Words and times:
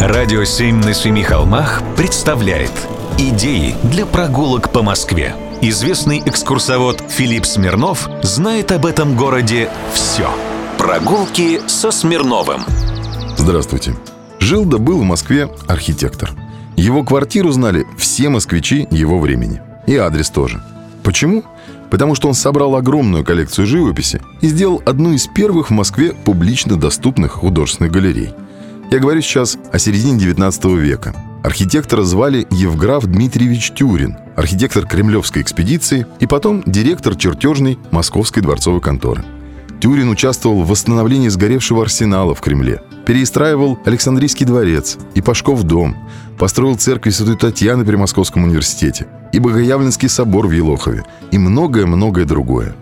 Радио 0.00 0.42
«Семь 0.44 0.82
на 0.82 0.94
семи 0.94 1.22
холмах» 1.22 1.82
представляет 1.96 2.72
Идеи 3.18 3.76
для 3.84 4.04
прогулок 4.04 4.72
по 4.72 4.82
Москве. 4.82 5.36
Известный 5.60 6.20
экскурсовод 6.24 7.04
Филипп 7.08 7.46
Смирнов 7.46 8.08
знает 8.22 8.72
об 8.72 8.86
этом 8.86 9.16
городе 9.16 9.70
все. 9.92 10.28
Прогулки 10.76 11.60
со 11.68 11.92
Смирновым. 11.92 12.62
Здравствуйте. 13.36 13.94
Жил 14.40 14.64
да 14.64 14.78
был 14.78 14.98
в 14.98 15.04
Москве 15.04 15.48
архитектор. 15.68 16.30
Его 16.76 17.04
квартиру 17.04 17.52
знали 17.52 17.86
все 17.96 18.28
москвичи 18.28 18.88
его 18.90 19.20
времени. 19.20 19.60
И 19.86 19.96
адрес 19.96 20.30
тоже. 20.30 20.62
Почему? 21.04 21.44
Потому 21.90 22.16
что 22.16 22.26
он 22.28 22.34
собрал 22.34 22.74
огромную 22.74 23.24
коллекцию 23.24 23.66
живописи 23.66 24.20
и 24.40 24.48
сделал 24.48 24.82
одну 24.84 25.12
из 25.12 25.26
первых 25.28 25.68
в 25.68 25.72
Москве 25.74 26.12
публично 26.12 26.76
доступных 26.76 27.32
художественных 27.32 27.92
галерей– 27.92 28.34
я 28.92 28.98
говорю 28.98 29.22
сейчас 29.22 29.56
о 29.72 29.78
середине 29.78 30.18
19 30.18 30.64
века. 30.66 31.14
Архитектора 31.42 32.02
звали 32.02 32.46
Евграф 32.50 33.06
Дмитриевич 33.06 33.72
Тюрин, 33.72 34.18
архитектор 34.36 34.86
кремлевской 34.86 35.40
экспедиции 35.40 36.06
и 36.20 36.26
потом 36.26 36.62
директор 36.66 37.16
чертежной 37.16 37.78
Московской 37.90 38.42
дворцовой 38.42 38.82
конторы. 38.82 39.24
Тюрин 39.80 40.10
участвовал 40.10 40.62
в 40.62 40.68
восстановлении 40.68 41.28
сгоревшего 41.28 41.80
арсенала 41.80 42.34
в 42.34 42.42
Кремле, 42.42 42.82
переистраивал 43.06 43.78
Александрийский 43.86 44.44
дворец 44.44 44.98
и 45.14 45.22
Пашков 45.22 45.62
дом, 45.62 45.96
построил 46.38 46.76
церковь 46.76 47.14
Святой 47.14 47.38
Татьяны 47.38 47.86
при 47.86 47.96
Московском 47.96 48.44
университете 48.44 49.06
и 49.32 49.38
Богоявленский 49.38 50.10
собор 50.10 50.48
в 50.48 50.52
Елохове 50.52 51.06
и 51.30 51.38
многое-многое 51.38 52.26
другое. 52.26 52.74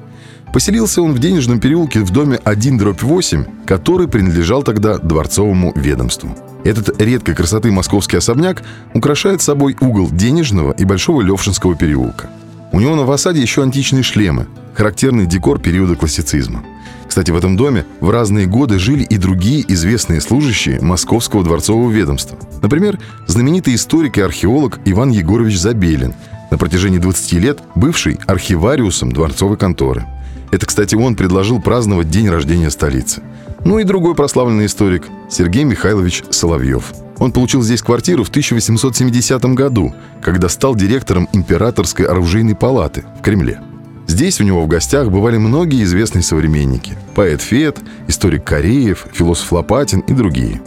Поселился 0.52 1.00
он 1.00 1.12
в 1.12 1.20
денежном 1.20 1.60
переулке 1.60 2.00
в 2.00 2.10
доме 2.10 2.40
1-8, 2.44 3.66
который 3.66 4.08
принадлежал 4.08 4.64
тогда 4.64 4.98
дворцовому 4.98 5.72
ведомству. 5.76 6.36
Этот 6.64 7.00
редкой 7.00 7.36
красоты 7.36 7.70
московский 7.70 8.16
особняк 8.16 8.62
украшает 8.92 9.40
собой 9.40 9.76
угол 9.80 10.10
Денежного 10.10 10.72
и 10.72 10.84
Большого 10.84 11.22
Левшинского 11.22 11.76
переулка. 11.76 12.28
У 12.72 12.80
него 12.80 12.96
на 12.96 13.06
фасаде 13.06 13.40
еще 13.40 13.62
античные 13.62 14.02
шлемы, 14.02 14.48
характерный 14.74 15.26
декор 15.26 15.60
периода 15.60 15.94
классицизма. 15.94 16.64
Кстати, 17.08 17.30
в 17.30 17.36
этом 17.36 17.56
доме 17.56 17.86
в 18.00 18.10
разные 18.10 18.46
годы 18.46 18.78
жили 18.78 19.02
и 19.02 19.16
другие 19.18 19.64
известные 19.72 20.20
служащие 20.20 20.80
Московского 20.80 21.42
дворцового 21.42 21.90
ведомства. 21.90 22.38
Например, 22.60 22.98
знаменитый 23.26 23.74
историк 23.74 24.18
и 24.18 24.20
археолог 24.20 24.78
Иван 24.84 25.10
Егорович 25.10 25.58
Забелин, 25.58 26.12
на 26.50 26.58
протяжении 26.58 26.98
20 26.98 27.32
лет 27.34 27.60
бывший 27.76 28.18
архивариусом 28.26 29.12
дворцовой 29.12 29.56
конторы– 29.56 30.04
это, 30.50 30.66
кстати, 30.66 30.94
он 30.94 31.14
предложил 31.14 31.60
праздновать 31.60 32.10
день 32.10 32.28
рождения 32.28 32.70
столицы. 32.70 33.22
Ну 33.64 33.78
и 33.78 33.84
другой 33.84 34.14
прославленный 34.14 34.66
историк 34.66 35.06
Сергей 35.30 35.64
Михайлович 35.64 36.24
Соловьев. 36.30 36.92
Он 37.18 37.32
получил 37.32 37.62
здесь 37.62 37.82
квартиру 37.82 38.24
в 38.24 38.30
1870 38.30 39.44
году, 39.54 39.94
когда 40.22 40.48
стал 40.48 40.74
директором 40.74 41.28
Императорской 41.32 42.06
оружейной 42.06 42.56
палаты 42.56 43.04
в 43.18 43.22
Кремле. 43.22 43.60
Здесь 44.06 44.40
у 44.40 44.44
него 44.44 44.62
в 44.62 44.68
гостях 44.68 45.10
бывали 45.10 45.36
многие 45.36 45.84
известные 45.84 46.22
современники. 46.22 46.96
Поэт 47.14 47.42
Фет, 47.42 47.78
историк 48.08 48.44
Кореев, 48.44 49.06
философ 49.12 49.52
Лопатин 49.52 50.00
и 50.00 50.14
другие. 50.14 50.60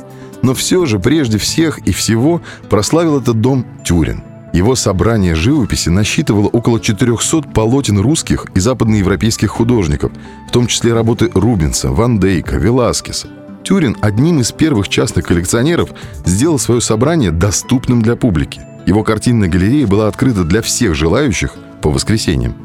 Но 0.44 0.54
все 0.54 0.86
же 0.86 1.00
прежде 1.00 1.38
всех 1.40 1.80
и 1.80 1.92
всего 1.92 2.42
прославил 2.70 3.20
этот 3.20 3.42
дом 3.42 3.66
Тюрин– 3.84 4.24
его 4.54 4.76
собрание 4.76 5.34
живописи 5.34 5.90
насчитывало 5.90 6.48
около 6.48 6.80
400 6.80 7.50
полотен 7.50 8.00
русских 8.00 8.46
и 8.54 8.60
западноевропейских 8.60 9.50
художников, 9.50 10.12
в 10.48 10.52
том 10.52 10.68
числе 10.68 10.94
работы 10.94 11.32
Рубенса, 11.34 11.92
Ван 11.92 12.20
Дейка, 12.20 12.58
Веласкеса. 12.58 13.28
Тюрин 13.64 13.98
одним 14.02 14.42
из 14.42 14.52
первых 14.52 14.90
частных 14.90 15.26
коллекционеров 15.26 15.90
сделал 16.26 16.60
свое 16.60 16.82
собрание 16.82 17.32
доступным 17.32 18.04
для 18.04 18.16
публики. 18.16 18.62
Его 18.86 19.04
картинная 19.04 19.48
галерея 19.50 19.88
была 19.88 20.08
открыта 20.08 20.44
для 20.44 20.62
всех 20.62 20.94
желающих 20.94 21.56
по 21.82 21.90
воскресеньям. 21.90 22.56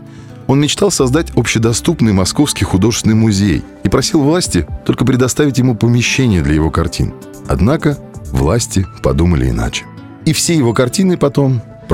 Он 0.47 0.60
мечтал 0.60 0.91
создать 0.91 1.31
общедоступный 1.37 2.12
московский 2.12 2.65
художественный 2.65 3.15
музей 3.15 3.62
и 3.84 3.88
просил 3.88 4.21
власти 4.21 4.66
только 4.84 5.06
предоставить 5.06 5.59
ему 5.59 5.75
помещение 5.75 6.43
для 6.43 6.54
его 6.54 6.71
картин. 6.71 7.15
Однако 7.48 7.97
власти 8.31 8.87
подумали 9.03 9.48
иначе. 9.48 9.84
И 10.27 10.34
все 10.34 10.54
его 10.54 10.75
картины 10.75 11.16
потом 11.16 11.62